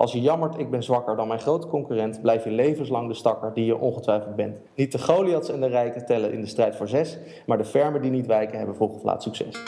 [0.00, 3.54] Als je jammert, ik ben zwakker dan mijn grote concurrent, blijf je levenslang de stakker
[3.54, 4.58] die je ongetwijfeld bent.
[4.74, 8.02] Niet de Goliaths en de rijken tellen in de strijd voor zes, maar de fermen
[8.02, 9.62] die niet wijken hebben vroeg of laat succes.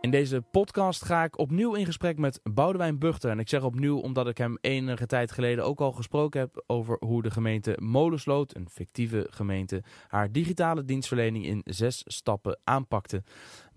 [0.00, 3.30] In deze podcast ga ik opnieuw in gesprek met Boudewijn Buchter.
[3.30, 6.96] En ik zeg opnieuw omdat ik hem enige tijd geleden ook al gesproken heb over
[7.00, 13.22] hoe de gemeente Molensloot, een fictieve gemeente, haar digitale dienstverlening in zes stappen aanpakte.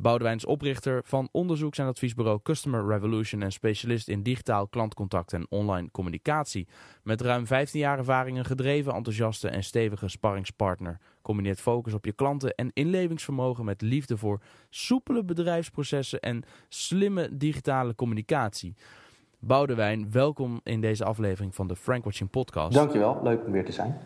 [0.01, 5.45] Boudewijn is oprichter van onderzoeks- en adviesbureau Customer Revolution en specialist in digitaal klantcontact en
[5.49, 6.67] online communicatie.
[7.03, 10.99] Met ruim 15 jaar ervaring een gedreven, enthousiaste en stevige sparringspartner.
[11.21, 17.95] Combineert focus op je klanten en inlevingsvermogen met liefde voor soepele bedrijfsprocessen en slimme digitale
[17.95, 18.75] communicatie.
[19.43, 22.73] Boudewijn, welkom in deze aflevering van de Frank Watching Podcast.
[22.73, 23.97] Dankjewel, leuk om weer te zijn.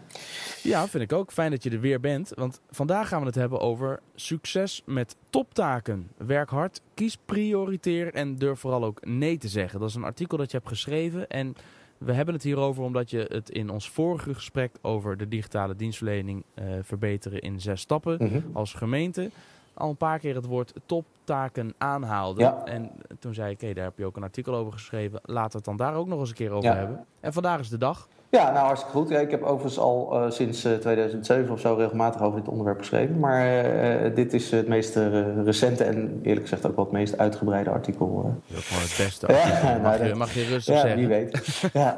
[0.64, 1.32] Ja, vind ik ook.
[1.32, 2.32] Fijn dat je er weer bent.
[2.36, 6.10] Want vandaag gaan we het hebben over succes met toptaken.
[6.18, 9.80] Werk hard, kies prioriteer en durf vooral ook nee te zeggen.
[9.80, 11.56] Dat is een artikel dat je hebt geschreven en
[11.98, 16.44] we hebben het hierover omdat je het in ons vorige gesprek over de digitale dienstverlening
[16.56, 18.40] uh, verbeteren in zes stappen Mhm.
[18.54, 19.30] als gemeente
[19.76, 22.42] al een paar keer het woord toptaken aanhaalde.
[22.42, 22.62] Ja.
[22.66, 25.20] En toen zei ik, hé, daar heb je ook een artikel over geschreven.
[25.24, 26.76] Laten we het dan daar ook nog eens een keer over Ja.
[26.76, 27.06] hebben.
[27.20, 28.08] En vandaag is de dag.
[28.30, 29.10] Ja, nou hartstikke goed.
[29.12, 33.20] Ik heb overigens al eh, sinds eh, 2007 of zo regelmatig over dit onderwerp geschreven.
[33.20, 36.94] Maar eh, eh, dit is het meest eh, recente en eerlijk gezegd ook wel het
[36.94, 38.24] meest uitgebreide artikel.
[38.26, 38.32] eh.
[38.54, 39.28] Dat is gewoon het beste.
[39.34, 41.00] Ja, nou, mag, je, dat- mag je rustig ja, zeggen.
[41.00, 41.62] wie weet.
[41.74, 41.98] ja.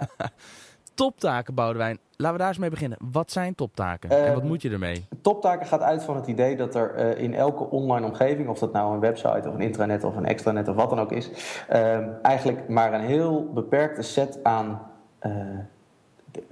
[0.94, 2.00] Toptaken, Boudewijn.
[2.20, 2.98] Laten we daar eens mee beginnen.
[3.12, 4.10] Wat zijn toptaken?
[4.10, 5.06] Eh, en wat moet je ermee?
[5.22, 8.74] Toptaken gaat uit van het idee dat er eh, in elke online omgeving, of dat
[8.74, 11.30] nou een website of een intranet of een extranet of wat dan ook is,
[11.68, 14.82] eh, eigenlijk maar een heel beperkte set aan
[15.20, 15.32] eh,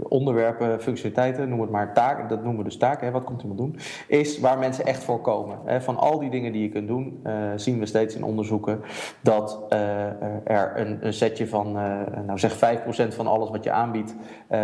[0.07, 3.59] onderwerpen, functionaliteiten, noem het maar taken, dat noemen we dus taken, hè, wat komt iemand
[3.59, 3.75] doen,
[4.07, 5.57] is waar mensen echt voor komen.
[5.65, 5.81] Hè.
[5.81, 8.81] Van al die dingen die je kunt doen, eh, zien we steeds in onderzoeken
[9.21, 9.79] dat eh,
[10.43, 14.15] er een, setje van, eh, nou zeg 5% van alles wat je aanbiedt,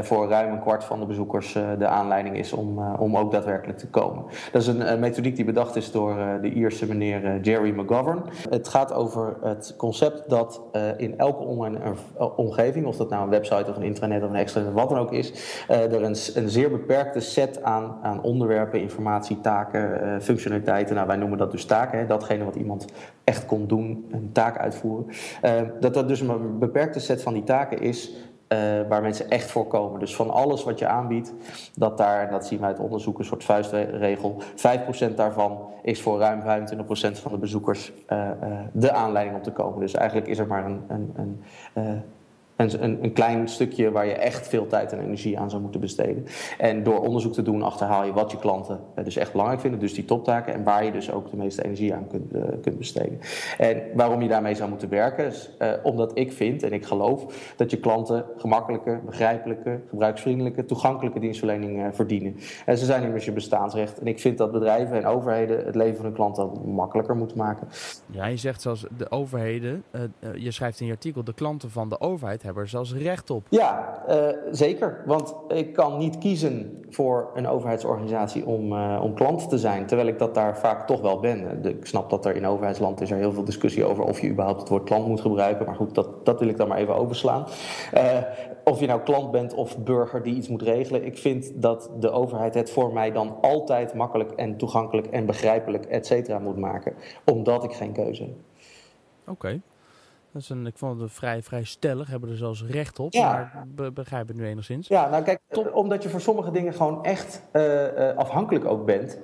[0.02, 3.88] voor ruim een kwart van de bezoekers de aanleiding is om, om ook daadwerkelijk te
[3.88, 4.24] komen.
[4.52, 8.24] Dat is een, methodiek die bedacht is door de Ierse meneer Jerry McGovern.
[8.50, 10.62] Het gaat over het concept dat
[10.98, 11.80] in elke online
[12.36, 15.11] omgeving, of dat nou een website of een intranet of een extranet, wat dan ook
[15.12, 20.96] is, eh, er een, een zeer beperkte set aan, aan onderwerpen, informatie, taken, eh, functionaliteiten.
[20.96, 22.86] Nou, wij noemen dat dus taken, hè, datgene wat iemand
[23.24, 25.08] echt kon doen, een taak uitvoeren.
[25.42, 28.12] Eh, dat dat dus een beperkte set van die taken is
[28.88, 30.00] waar mensen echt voor komen.
[30.00, 31.34] Dus van alles wat je aanbiedt,
[31.76, 36.42] dat daar, dat zien wij uit onderzoek, een soort vuistregel, 5% daarvan is voor ruim
[36.42, 37.92] 25% van de bezoekers
[38.72, 39.80] de aanleiding om te komen.
[39.80, 41.14] Dus eigenlijk is er maar een, een,
[41.74, 42.04] een,
[42.62, 46.26] een, een, klein stukje waar je echt veel tijd en energie aan zou moeten besteden.
[46.58, 49.80] En door onderzoek te doen achterhaal je wat je klanten eh, dus echt belangrijk vinden,
[49.80, 52.78] dus die toptaken, en waar je dus ook de meeste energie aan kunt, eh, kunt
[52.78, 53.20] besteden.
[53.58, 57.54] En waarom je daarmee zou moeten werken, is eh, omdat ik vind en ik geloof
[57.56, 62.36] dat je klanten gemakkelijke, begrijpelijke, gebruiksvriendelijke, toegankelijke dienstverlening verdienen.
[62.66, 64.00] En ze zijn immers je bestaansrecht.
[64.00, 67.68] En ik vind dat bedrijven en overheden het leven van hun klanten makkelijker moeten maken.
[68.06, 69.84] Ja, je zegt zelfs de overheden.
[70.36, 73.44] je schrijft in je artikel, de klanten van de overheid hebben er zelfs recht op.
[73.50, 75.04] Ja, eh, zeker.
[75.06, 80.08] Want ik kan niet kiezen voor een overheidsorganisatie om, eh, om klant te zijn, terwijl
[80.08, 81.66] ik dat daar vaak toch wel ben.
[81.66, 84.60] Ik snap dat er in overheidsland is er heel veel discussie over of je überhaupt
[84.60, 85.66] het woord klant moet gebruiken.
[85.66, 87.46] Maar goed, dat, dat wil ik dan maar even overslaan.
[87.92, 88.18] Eh,
[88.64, 91.06] of je nou klant bent of burger die iets moet regelen.
[91.06, 95.86] Ik vind dat de overheid het voor mij dan altijd makkelijk en toegankelijk en begrijpelijk,
[95.86, 96.94] et cetera, moet maken.
[97.26, 98.36] Omdat ik geen keuze heb.
[99.28, 99.62] Oké.
[100.34, 103.14] Dat is een, ik vond het vrij, vrij stellig, hebben er zelfs recht op.
[103.14, 103.32] Ja.
[103.32, 104.88] Maar be- begrijp het nu enigszins.
[104.88, 108.86] Ja, nou kijk, eh, omdat je voor sommige dingen gewoon echt eh, eh, afhankelijk ook
[108.86, 109.20] bent,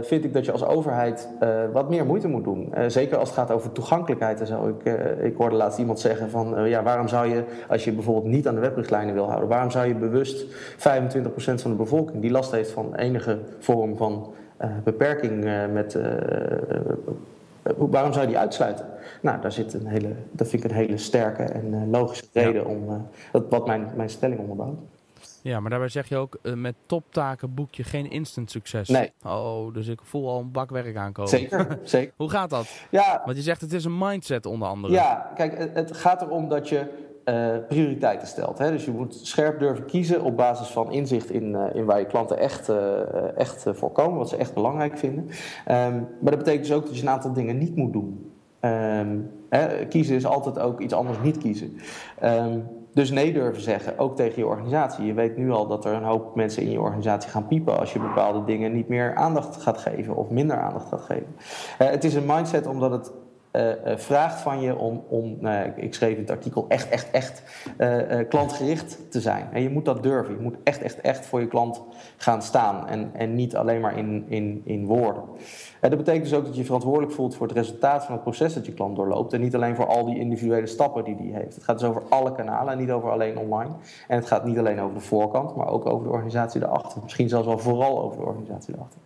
[0.00, 1.28] vind ik dat je als overheid
[1.72, 2.74] wat meer moeite moet doen.
[2.86, 4.68] Zeker als het gaat over toegankelijkheid en zo.
[4.68, 8.48] Ik, ik hoorde laatst iemand zeggen van, ja, waarom zou je, als je bijvoorbeeld niet
[8.48, 10.44] aan de webrichtlijnen wil houden, waarom zou je bewust
[10.76, 14.34] 25% van de bevolking die last heeft van enige vorm van
[14.84, 15.98] beperking met...
[17.62, 18.86] eh, waarom zou je die uitsluiten?
[19.22, 22.42] Nou, daar zit een hele, dat vind ik een hele sterke en eh, logische Ja.
[22.42, 22.94] reden om eh,
[23.32, 24.78] dat, wat mijn, mijn stelling onderbouwt.
[25.42, 28.88] Ja, maar daarbij zeg je ook, met toptaken boek je geen instant succes.
[28.88, 29.12] Nee.
[29.24, 31.30] Oh, dus ik voel al een bak werk aankomen.
[31.30, 32.12] Zeker, zeker.
[32.16, 32.66] Hoe gaat dat?
[32.90, 34.92] Ja, Want je zegt het is een mindset onder andere.
[34.92, 36.86] ja kijk, het gaat erom dat je
[37.24, 38.58] eh, prioriteiten stelt.
[38.58, 38.70] Hè?
[38.70, 42.06] Dus je moet scherp durven kiezen op basis van inzicht in, eh, in waar je
[42.06, 45.28] klanten echt, eh, echt eh, voor komen, wat ze echt belangrijk vinden.
[45.66, 48.32] Ehm, maar dat betekent dus ook dat je een aantal dingen niet moet doen.
[48.60, 49.18] Ehm,
[49.48, 51.72] hè, kiezen is altijd ook iets anders niet kiezen.
[52.20, 52.58] Ehm,
[52.94, 55.04] dus nee durven zeggen, ook tegen je organisatie.
[55.04, 57.92] Je weet nu al dat er een hoop mensen in je organisatie gaan piepen als
[57.92, 61.34] je bepaalde dingen niet meer aandacht gaat geven of minder aandacht gaat geven.
[61.78, 63.12] Het is een mindset omdat het
[63.96, 67.42] vraagt van je om, om nou ik schreef in het artikel, echt, echt, echt
[68.28, 69.48] klantgericht te zijn.
[69.52, 70.34] En je moet dat durven.
[70.34, 71.82] Je moet echt, echt, echt voor je klant
[72.16, 72.88] gaan staan.
[72.88, 75.22] En, en niet alleen maar in, in, in woorden.
[75.80, 78.54] dat betekent dus ook dat je je verantwoordelijk voelt voor het resultaat van het proces
[78.54, 79.32] dat je klant doorloopt.
[79.32, 81.54] En niet alleen voor al die individuele stappen die die heeft.
[81.54, 83.70] Het gaat dus over alle kanalen en niet over alleen online.
[84.08, 87.02] En het gaat niet alleen over de voorkant, maar ook over de organisatie erachter.
[87.02, 89.00] Misschien zelfs wel vooral over de organisatie erachter.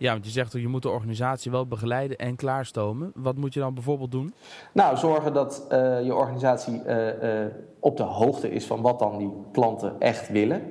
[0.00, 3.12] Ja, want je zegt dat je moet de organisatie wel begeleiden en klaarstomen.
[3.14, 4.34] Wat moet je dan bijvoorbeeld doen?
[4.72, 7.46] Nou, zorgen dat uh, je organisatie uh, uh,
[7.80, 10.62] op de hoogte is van wat dan die klanten echt willen.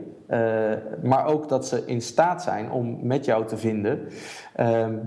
[1.03, 4.07] maar ook dat ze in staat zijn om met jou te vinden
[4.55, 4.97] ehm,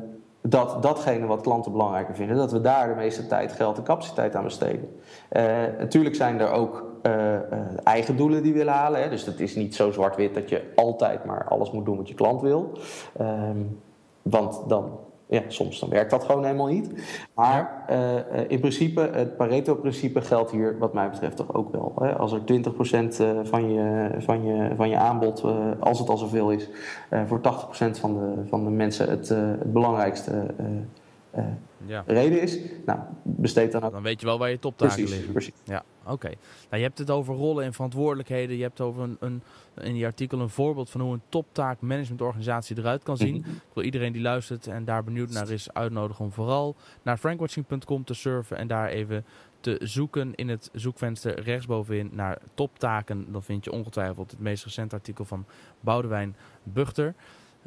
[0.42, 4.36] dat datgene wat klanten belangrijker vinden, dat we daar de meeste tijd, geld en capaciteit
[4.36, 4.88] aan besteden.
[5.78, 6.84] natuurlijk zijn er ook
[7.84, 9.02] eigen doelen die willen halen.
[9.02, 9.08] Hè.
[9.08, 12.14] Dus het is niet zo zwart-wit dat je altijd maar alles moet doen wat je
[12.14, 12.78] klant wil.
[13.18, 13.58] Ehm,
[14.22, 14.98] want dan,
[15.28, 16.90] ja, soms dan werkt dat gewoon helemaal niet.
[17.34, 21.92] Maar uh, in principe, het Pareto-principe geldt hier wat mij betreft toch ook wel.
[21.98, 22.16] Hè?
[22.16, 26.16] Als er 20% eh, van je, van, je, van je aanbod, uh, als het al
[26.16, 26.68] zoveel is,
[27.26, 27.42] voor 80%
[27.90, 30.46] van de, van de mensen het, het belangrijkste
[31.86, 32.02] ja.
[32.06, 33.92] reden is, nou, besteed dan ook.
[33.92, 35.32] Dan weet je wel waar je toptaken precies, liggen.
[35.32, 35.54] Precies.
[35.64, 36.28] Ja, oké.
[36.28, 36.36] Nou,
[36.70, 38.56] je hebt het over rollen en verantwoordelijkheden.
[38.56, 39.42] Je hebt over een, een,
[39.80, 43.36] in die artikel een voorbeeld van hoe een toptaak managementorganisatie eruit kan zien.
[43.40, 43.50] Mhm.
[43.50, 48.04] Ik wil iedereen die luistert en daar benieuwd naar is, uitnodigen om vooral naar frankwatching.com
[48.04, 49.24] te surfen en daar even
[49.60, 53.32] te zoeken in het zoekvenster rechtsbovenin naar toptaken.
[53.32, 55.44] Dan vind je ongetwijfeld het meest recente artikel van
[55.80, 57.14] Boudewijn Buchter.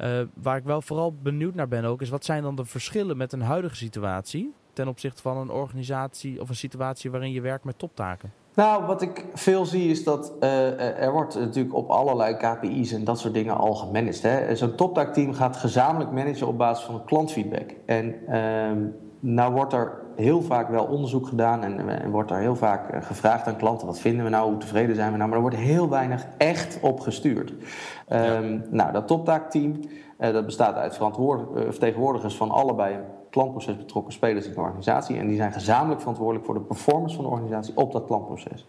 [0.00, 3.16] Uh, waar ik wel vooral benieuwd naar ben ook, is wat zijn dan de verschillen
[3.16, 7.64] met een huidige situatie ten opzichte van een organisatie of een situatie waarin je werkt
[7.64, 8.32] met toptaken?
[8.54, 13.04] Nou, wat ik veel zie is dat uh, er wordt natuurlijk op allerlei KPI's en
[13.04, 14.58] dat soort dingen al gemanaged.
[14.58, 17.74] Zo'n toptaakteam gaat gezamenlijk managen op basis van klantfeedback.
[17.86, 18.88] En uh,
[19.20, 23.02] nou wordt er heel vaak wel onderzoek gedaan en, en wordt er heel vaak eh,
[23.02, 25.28] gevraagd aan klanten: wat vinden we nou, hoe tevreden zijn we nou?
[25.28, 27.52] Maar er wordt heel weinig echt op gestuurd.
[28.12, 29.80] Um, nou, dat toptaakteam
[30.18, 30.98] uh, dat bestaat uit
[31.68, 32.98] vertegenwoordigers van allebei
[33.30, 35.16] klantproces betrokken spelers in de organisatie.
[35.16, 38.66] En die zijn gezamenlijk verantwoordelijk voor de performance van de organisatie op dat klantproces.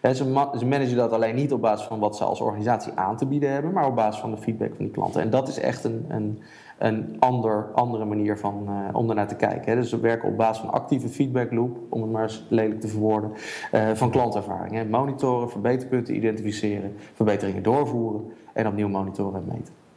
[0.00, 3.16] En ze, ze managen dat alleen niet op basis van wat ze als organisatie aan
[3.16, 5.22] te bieden hebben, maar op basis van de feedback van die klanten.
[5.22, 6.38] En dat is echt een, een,
[6.78, 9.72] een ander, andere manier van, uh, om ernaar te kijken.
[9.72, 9.80] Hè.
[9.80, 12.88] Dus we werken op basis van actieve feedback loop, om het maar eens lelijk te
[12.88, 13.32] verwoorden,
[13.72, 14.74] uh, van klantervaring.
[14.74, 14.84] Hè.
[14.84, 19.87] Monitoren, verbeterpunten identificeren, verbeteringen doorvoeren en opnieuw monitoren en meten.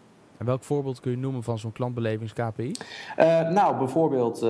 [0.42, 2.72] En welk voorbeeld kun je noemen van zo'n klantbelevings-KPI?
[3.16, 4.50] Eh, nou, bijvoorbeeld uh,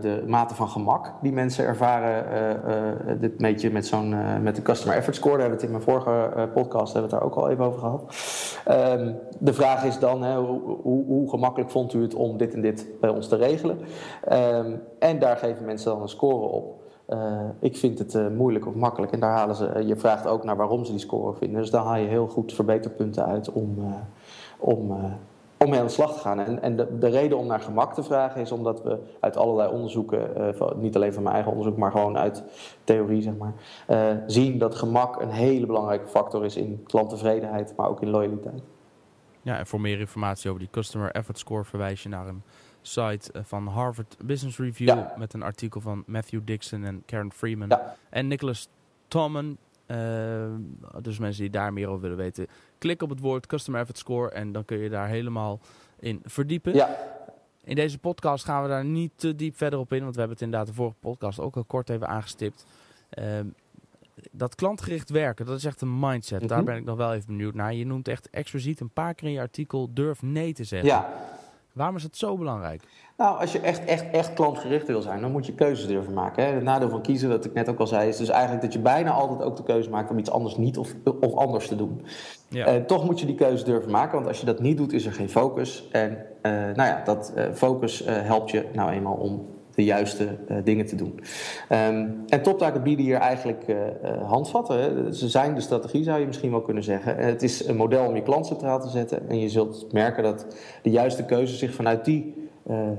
[0.00, 3.20] de mate van gemak die mensen ervaren.
[3.20, 5.38] dit meet je met, zo'n, met de Customer Effort Score.
[5.38, 7.80] Daar hebben we het in mijn vorige podcast hebben we daar ook al even over
[7.80, 8.14] gehad.
[8.64, 12.54] Ehm, de vraag is dan, hè, hoe, hoe, hoe, gemakkelijk vond u het om dit
[12.54, 13.78] en dit bij ons te regelen?
[14.24, 16.82] Ehm, en daar geven mensen dan een score op.
[17.60, 19.12] ik vind het moeilijk of makkelijk.
[19.12, 21.60] En daar halen ze, je vraagt ook naar waarom ze die score vinden.
[21.60, 23.76] Dus daar haal je heel goed verbeterpunten uit om,
[24.64, 25.04] om, uh,
[25.56, 26.40] om mee aan de slag te gaan.
[26.40, 29.72] En, en de, de, reden om naar gemak te vragen is omdat we uit allerlei
[29.72, 30.30] onderzoeken,
[30.60, 32.42] uh, niet alleen van mijn eigen onderzoek, maar gewoon uit
[32.84, 33.52] theorie, zeg maar,
[33.88, 38.62] uh, zien dat gemak een hele belangrijke factor is in klanttevredenheid, maar ook in loyaliteit.
[39.42, 42.42] Ja, en voor meer informatie over die Customer Effort Score verwijs je naar een
[42.82, 45.14] site van Harvard Business Review ja.
[45.16, 47.96] met een artikel van Matthew Dixon en Karen Freeman ja.
[48.10, 48.68] en Nicholas
[49.08, 49.58] Tommen.
[49.86, 49.96] Uh,
[51.00, 52.46] dus mensen die daar meer over willen weten,
[52.84, 55.60] klik op het woord Customer Effort Score en dan kun je daar helemaal
[55.98, 56.74] in verdiepen.
[56.74, 56.96] Ja.
[57.64, 60.36] In deze podcast gaan we daar niet te diep verder op in, want we hebben
[60.36, 62.66] het inderdaad de vorige podcast ook al kort even aangestipt.
[63.18, 63.40] Uh,
[64.30, 66.48] dat klantgericht werken, dat is echt een mindset.
[66.48, 66.66] Daar mhm.
[66.66, 67.74] ben ik nog wel even benieuwd naar.
[67.74, 70.88] Je noemt echt expliciet een paar keer in je artikel durf nee te zeggen.
[70.88, 71.12] Ja.
[71.74, 72.82] Waarom is het zo belangrijk?
[73.16, 76.44] Nou, als je echt, echt, echt klantgericht wil zijn, dan moet je keuzes durven maken.
[76.44, 76.52] Hè.
[76.52, 78.78] Het nadeel van kiezen, wat ik net ook al zei, is dus eigenlijk dat je
[78.78, 82.02] bijna altijd ook de keuze maakt om iets anders niet of, of anders te doen.
[82.48, 82.74] Ja.
[82.74, 85.06] Uh, toch moet je die keuze durven maken, want als je dat niet doet, is
[85.06, 85.88] er geen focus.
[85.92, 90.28] En uh, nou ja, dat uh, focus helpt je nou eenmaal om de juiste
[90.64, 91.20] dingen te doen.
[91.70, 93.64] Um, en toptaken bieden hier eigenlijk
[94.26, 94.78] handvatten.
[94.78, 95.12] Hè.
[95.12, 97.18] Ze zijn de strategie, zou je misschien wel kunnen zeggen.
[97.18, 99.28] En het is een model om je klant centraal te zetten.
[99.28, 100.46] En je zult merken dat
[100.82, 102.43] de juiste keuze zich vanuit die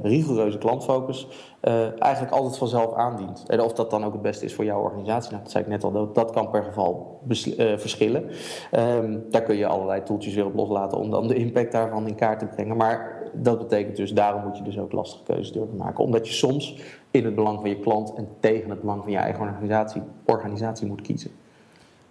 [0.01, 1.27] rigoureuze klantfocus
[1.62, 3.43] uh, eigenlijk altijd vanzelf aandient.
[3.48, 5.69] En of dat dan ook het beste is voor jouw organisatie, nou, dat zei ik
[5.69, 8.29] net al, dat, dat kan per geval uh, verschillen.
[8.72, 12.15] Um, daar kun je allerlei toeltjes weer op loslaten om dan de impact daarvan in
[12.15, 12.77] kaart te brengen.
[12.77, 16.03] Maar dat betekent dus, daarom moet je dus ook lastige keuzes durven maken.
[16.03, 16.77] Omdat je soms
[17.12, 20.88] in het belang van je klant en tegen het belang van je eigen organisatie, organisatie
[20.88, 21.31] moet kiezen.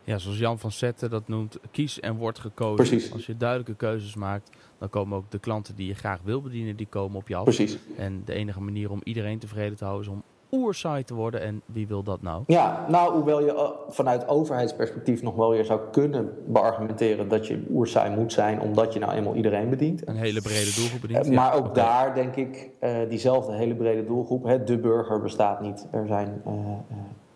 [0.04, 2.86] Ja, zoals Jan van Zetten dat noemt, kies en word gekozen.
[2.86, 3.12] Precies.
[3.12, 6.76] Als je duidelijke keuzes maakt, dan komen ook de klanten die je graag wil bedienen,
[6.76, 7.44] die komen op je af.
[7.44, 7.78] Precies.
[7.96, 11.40] En de enige manier om iedereen tevreden te houden is om oersite te worden.
[11.40, 12.42] En wie wil dat nou?
[12.46, 17.66] Ja, nou, hoewel je uh, vanuit overheidsperspectief nog wel weer zou kunnen beargumenteren dat je
[17.70, 20.08] oersaai moet zijn, omdat je nou eenmaal iedereen bedient.
[20.08, 21.26] Een hele brede doelgroep bedient.
[21.26, 21.84] Uh, maar ook okay.
[21.84, 24.44] daar denk ik, uh, diezelfde hele brede doelgroep.
[24.44, 25.88] Hè, de burger bestaat niet.
[25.90, 26.42] Er zijn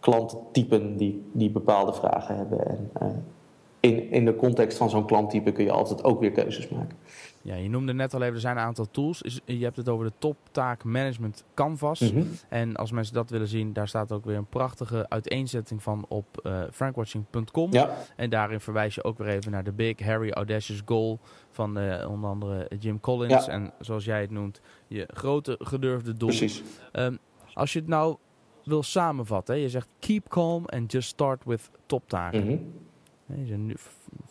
[0.00, 2.90] klanttypen die, die bepaalde vragen hebben.
[2.92, 3.24] En
[3.80, 6.96] in, in de context van zo'n klanttype kun je altijd ook weer keuzes maken.
[7.42, 9.40] Ja, je noemde net al even, er zijn een aantal tools.
[9.44, 12.00] Je hebt het over de Top Taak Management Canvas.
[12.00, 12.30] Mm -hmm.
[12.48, 16.26] En als mensen dat willen zien, daar staat ook weer een prachtige uiteenzetting van op
[16.42, 17.72] uh, frankwatching.com.
[17.72, 17.96] Ja.
[18.16, 21.18] En daarin verwijs je ook weer even naar de Big Harry Audacious Goal
[21.50, 23.46] van uh, onder andere Jim Collins.
[23.46, 23.52] Ja.
[23.52, 26.28] En zoals jij het noemt, je grote gedurfde doel.
[26.28, 26.62] Precies.
[26.92, 27.18] Um,
[27.54, 28.16] als je het nou
[28.68, 32.48] wil samenvatten, je zegt keep calm and just start with toptaken.
[32.48, 32.72] Mm.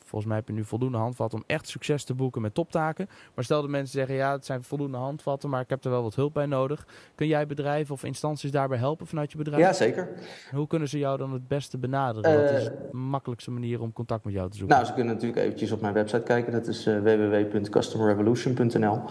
[0.04, 3.10] Volgens mij heb je nu voldoende handvatten om echt succes te boeken met toptaken.
[3.36, 6.04] Maar stel dat mensen zeggen, ja, het zijn voldoende handvatten, maar ik heb er wel
[6.04, 6.88] wat hulp bij nodig.
[7.16, 9.62] Kun jij bedrijven of instanties daarbij helpen vanuit je bedrijf?
[9.62, 10.10] Ja, zeker.
[10.51, 12.32] Hoe kunnen ze jou dan het beste benaderen?
[12.32, 14.75] Uh, Wat is de makkelijkste manier om contact met jou te zoeken?
[14.75, 16.51] Nou, ze kunnen natuurlijk eventjes op mijn website kijken.
[16.51, 19.01] Dat is uh, www.customerrevolution.nl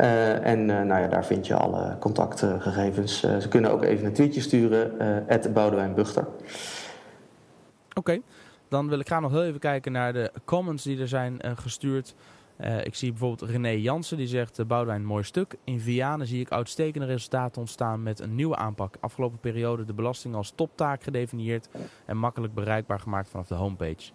[0.00, 3.20] uh, En nou ja, daar vind je alle contactgegevens.
[3.20, 5.16] ze kunnen ook even een tweetje sturen, uh.
[7.94, 7.94] Oké.
[7.94, 8.22] Okay.
[8.68, 11.52] Dan wil ik graag nog heel even kijken naar de comments die er zijn uh,
[11.54, 12.14] gestuurd.
[12.60, 15.56] Uh, ik zie bijvoorbeeld René Jansen die zegt: uh, Boudewijn, mooi stuk.
[15.64, 18.96] In Vianen zie ik uitstekende resultaten ontstaan met een nieuwe aanpak.
[19.00, 21.68] Afgelopen periode de belasting als toptaak gedefinieerd
[22.04, 24.10] en makkelijk bereikbaar gemaakt vanaf de homepage.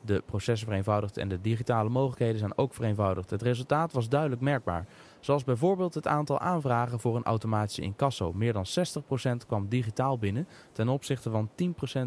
[0.00, 3.30] De processen vereenvoudigd en de digitale mogelijkheden zijn ook vereenvoudigd.
[3.30, 4.86] Het resultaat was duidelijk merkbaar.
[5.20, 8.32] Zoals bijvoorbeeld het aantal aanvragen voor een automatische incasso.
[8.32, 8.66] Meer dan
[9.42, 11.52] 60% kwam digitaal binnen ten opzichte van 10%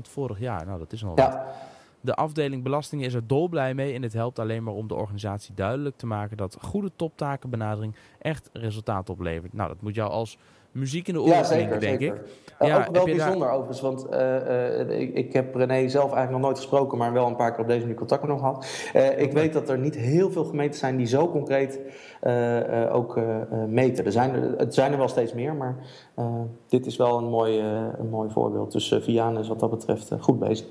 [0.02, 0.66] vorig jaar.
[0.66, 1.30] Nou, dat is nog ja.
[1.30, 1.76] wat.
[2.08, 5.54] De afdeling belastingen is er dolblij mee en het helpt alleen maar om de organisatie
[5.56, 9.54] duidelijk te maken dat goede toptakenbenadering echt resultaat oplevert.
[9.54, 10.38] Nou, dat moet jou als
[10.72, 12.16] muziek in de oren ja, zeker, denk zeker.
[12.16, 12.22] ik.
[12.62, 16.04] Uh, Ja, ook wel daar- bijzonder overigens, want eh, eh, ik, ik heb René zelf
[16.14, 18.40] eigenlijk nog nooit gesproken, maar wel een paar keer op deze manier contact met hem
[18.40, 18.68] gehad.
[18.94, 21.80] Eh, ik weet dat er niet heel veel gemeenten zijn die zo concreet
[22.22, 24.06] eh, eh, ook eh, eh, meten.
[24.06, 25.76] Er zijn er, het zijn er wel steeds meer, maar
[26.16, 26.26] eh,
[26.68, 28.72] dit is wel een mooi, eh, een mooi voorbeeld.
[28.72, 30.66] Dus Vianen is wat dat betreft eh, goed bezig.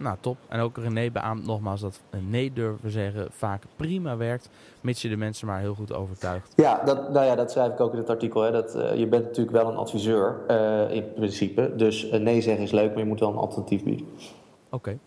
[0.00, 0.36] Nou, top.
[0.48, 4.48] En ook René beaamt nogmaals dat een nee durven zeggen vaak prima werkt,
[4.80, 6.52] mits je de mensen maar heel goed overtuigt.
[6.56, 8.42] Ja, dat, nou ja, dat schrijf ik ook in het artikel.
[8.42, 11.72] Hè, dat, eh, je bent natuurlijk wel een adviseur eh, in principe.
[11.76, 14.06] Dus eh, nee zeggen is leuk, maar je moet wel een alternatief bieden.
[14.70, 14.98] Oké.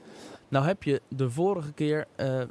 [0.47, 2.47] Nou heb je de vorige keer eh, eh,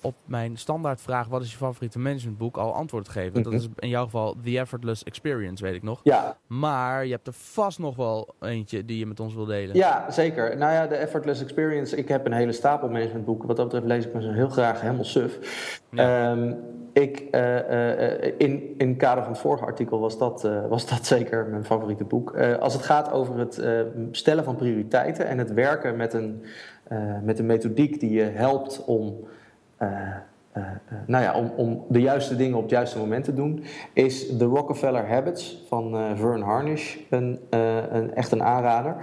[0.00, 3.42] op mijn standaardvraag wat is je favoriete managementboek al antwoord gegeven.
[3.42, 3.54] Dat Mhm.
[3.62, 6.00] is in jouw geval The Effortless Experience, weet ik nog.
[6.02, 9.76] Ja, Maar je hebt er vast nog wel eentje die je met ons wil delen.
[9.76, 10.56] Ja, zeker.
[10.56, 11.96] Nou ja, de Effortless Experience.
[11.96, 13.46] Ik heb een hele stapel managementboeken.
[13.46, 15.38] Wat dat betreft lees ik me zo heel graag helemaal suf.
[15.90, 16.30] Ja.
[16.30, 16.54] Ehm,
[16.92, 21.46] ik, eh, in, in het kader van het vorige artikel was dat, was dat zeker
[21.46, 22.36] mijn favoriete boek.
[22.38, 23.62] Als het gaat over het
[24.10, 26.42] stellen van prioriteiten en het werken met een,
[27.22, 29.16] met een methodiek die je helpt om,
[29.76, 29.88] eh,
[30.54, 33.64] eh, eh, nou ja, om, om de juiste dingen op het juiste moment te doen,
[33.92, 38.96] is The Rockefeller Habits van eh, Vern Harnish een, eh, een, echt een aanrader.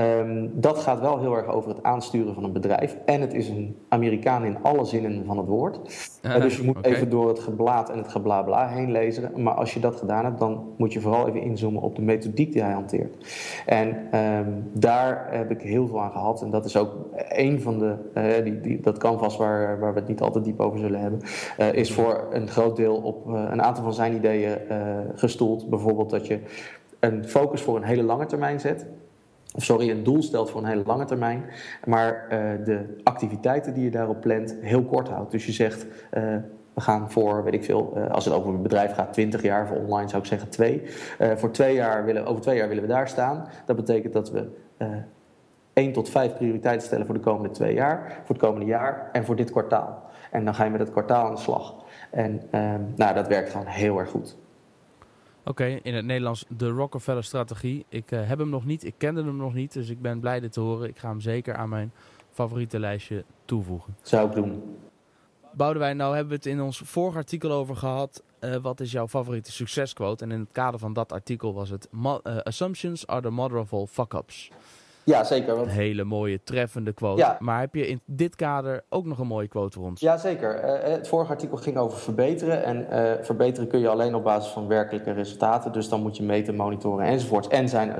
[0.00, 2.96] Ehm, dat gaat wel heel erg over het aansturen van een bedrijf.
[3.04, 5.80] En het is een Amerikaan in alle zinnen van het woord.
[6.22, 9.42] Eh, Eh, dus je moet even door het geblaat en het geblabla heen lezen.
[9.42, 12.52] Maar als je dat gedaan hebt, dan moet je vooral even inzoomen op de methodiek
[12.52, 13.16] die hij hanteert.
[13.66, 16.42] En ehm, daar heb ik heel veel aan gehad.
[16.42, 16.92] En dat is ook
[17.28, 20.60] een van de, eh, die, die, dat canvas waar, waar we het niet altijd diep
[20.60, 21.20] over zullen hebben,
[21.56, 24.58] eh, is voor een groot deel op een aantal van zijn ideeën
[25.14, 25.68] gestoeld.
[25.68, 26.40] Bijvoorbeeld dat je
[27.00, 28.86] een focus voor een hele lange termijn zet.
[29.54, 31.44] Of sorry, een doel stelt voor een hele lange termijn.
[31.84, 35.30] Maar eh, de activiteiten die je daarop plant heel kort houdt.
[35.30, 36.22] Dus je zegt, eh,
[36.74, 39.66] we gaan voor, weet ik veel, eh, als het over een bedrijf gaat, 20 jaar.
[39.66, 40.82] Voor online zou ik zeggen twee.
[41.36, 43.48] Voor twee jaar willen, over twee jaar willen we daar staan.
[43.66, 44.48] Dat betekent dat we
[45.72, 48.20] één tot vijf prioriteiten stellen voor de komende twee jaar.
[48.24, 50.02] Voor het komende jaar en voor dit kwartaal.
[50.30, 51.74] En dan ga je met het kwartaal aan de slag.
[52.10, 54.36] En ehm, nou, dat werkt gewoon heel erg goed.
[55.50, 57.84] Oké, in het Nederlands de Rockefeller strategie.
[57.88, 60.40] Ik eh, heb hem nog niet, ik kende hem nog niet, dus ik ben blij
[60.40, 60.88] dit te horen.
[60.88, 61.92] Ik ga hem zeker aan mijn
[62.32, 63.96] favoriete lijstje toevoegen.
[64.02, 64.62] Zou ik doen.
[65.52, 68.22] Boudewijn, nou hebben we het in ons vorige artikel over gehad.
[68.38, 70.24] eh, wat is jouw favoriete succesquote?
[70.24, 71.88] En in het kader van dat artikel was het...
[71.90, 74.50] "Mo- eh, Assumptions are the mother of all fuck-ups.
[75.04, 75.58] Ja, zeker.
[75.58, 77.36] Een hele mooie, treffende quote.
[77.38, 80.00] Maar heb je in dit kader ook nog een mooie quote voor ons?
[80.00, 80.64] Ja, zeker.
[80.64, 82.64] Uh, het vorige artikel ging over verbeteren.
[82.64, 85.72] En uh, verbeteren kun je alleen op basis van werkelijke resultaten.
[85.72, 87.48] Dus dan moet je meten, monitoren enzovoorts.
[87.48, 87.94] En zijn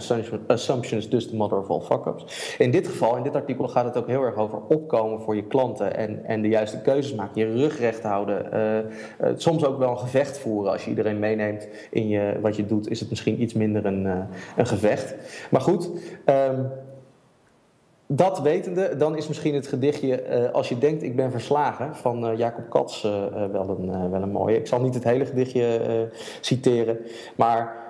[0.47, 2.55] assumptions dus de mother of all fuck-ups.
[2.59, 5.47] In dit geval, in dit artikel, gaat het ook heel erg over opkomen voor je
[5.47, 5.97] klanten.
[5.97, 7.47] En, en de juiste keuzes maken.
[7.47, 8.49] Je rug recht houden.
[9.21, 10.73] Uh, soms ook wel een gevecht voeren.
[10.73, 14.05] Als je iedereen meeneemt in je, wat je doet, is het misschien iets minder een,
[14.57, 15.15] een gevecht.
[15.51, 15.91] Maar goed...
[16.27, 16.71] Um,
[18.13, 22.31] dat wetende, dan is misschien het gedichtje uh, Als je denkt ik ben verslagen van
[22.31, 23.13] uh, Jacob Katz uh,
[23.53, 24.57] wel, een, wel een mooie.
[24.57, 26.09] Ik zal niet het hele gedichtje
[26.41, 26.99] citeren,
[27.37, 27.89] maar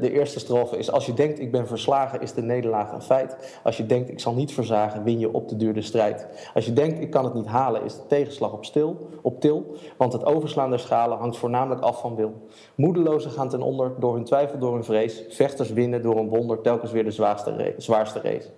[0.00, 3.60] de eerste strofe is Als je denkt ik ben verslagen is de nederlaag een feit.
[3.62, 6.26] Als je denkt ik zal niet verzagen win je op de duur de strijd.
[6.54, 9.76] Als je denkt ik kan het niet halen is de tegenslag op, stil, op til.
[9.96, 12.32] Want het overslaan der schalen hangt voornamelijk af van wil.
[12.74, 15.24] Moedelozen gaan ten onder door hun twijfel, door hun vrees.
[15.28, 18.48] Vechters winnen door een wonder telkens weer de zwaarste, zwaarste race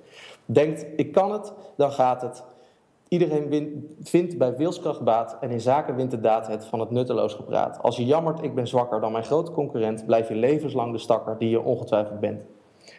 [0.45, 2.45] denkt, ik kan het, dan gaat het.
[3.09, 7.35] Iedereen vindt bij wilskracht baat en in zaken wint de daad het van het nutteloos
[7.35, 7.83] gepraat.
[7.83, 11.39] Als je jammert, ik ben zwakker dan mijn grote concurrent, blijf je levenslang de stakker
[11.39, 12.43] die je ongetwijfeld bent.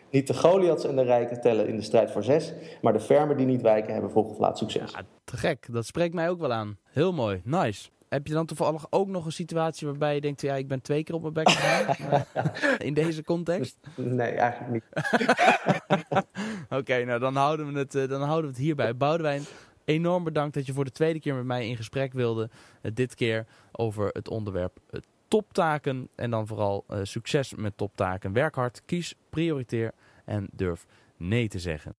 [0.10, 3.38] Niet de Goliaths en de rijken tellen in de strijd voor zes, maar de fermen
[3.38, 4.96] die niet wijken hebben vroeg of laat succes.
[5.24, 6.78] Te gek, dat spreekt mij ook wel aan.
[6.84, 7.90] Heel mooi, nice.
[8.16, 11.04] Heb je dan toevallig ook nog een situatie waarbij je denkt, ja, ik ben twee
[11.04, 12.26] keer op mijn bek gegaan?
[12.88, 13.78] in deze context?
[13.96, 15.04] Nee, eigenlijk niet.
[16.80, 18.98] Oké, nou dan houden, we het, eh, dan houden we het hierbij.
[18.98, 19.44] Boudewijn,
[19.86, 22.50] enorm bedankt dat je voor de tweede keer met mij in gesprek wilde.
[22.82, 26.10] Uh, dit keer over het onderwerp uh, toptaken.
[26.16, 28.34] En dan vooral succes met toptaken.
[28.34, 29.92] Werk hard, kies, prioriteer
[30.26, 30.86] en durf
[31.18, 31.96] nee te zeggen.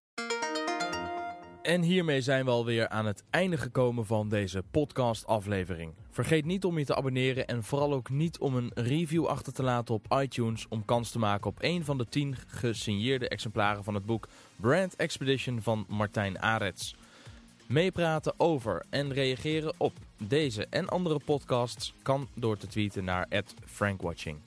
[1.66, 5.92] En hiermee zijn we alweer aan het einde gekomen van deze podcast-aflevering.
[6.10, 9.62] Vergeet niet om je te abonneren en vooral ook niet om een review achter te
[9.62, 13.94] laten op iTunes om kans te maken op een van de 10 gesigneerde exemplaren van
[13.94, 16.96] het boek Brand Expedition van Martijn Arets.
[17.66, 23.28] Meepraten over en reageren op deze en andere podcasts kan door te tweeten naar
[23.64, 24.38] @frankwatching.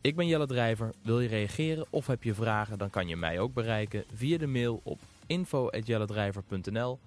[0.00, 0.90] Ik ben Jelle Drijver.
[1.02, 4.46] Wil je reageren of heb je vragen, dan kan je mij ook bereiken via de
[4.46, 6.98] mail op info.jelledrijver.nl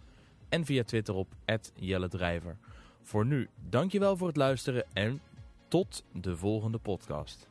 [0.49, 1.27] en via Twitter op
[1.73, 2.57] @jelledrijver.
[3.01, 5.21] Voor nu, dankjewel voor het luisteren en
[5.67, 7.47] tot de volgende podcast.